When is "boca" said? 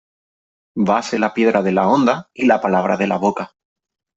3.19-3.53